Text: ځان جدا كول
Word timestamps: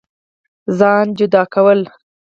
ځان 0.77 1.05
جدا 1.17 1.41
كول 1.53 1.79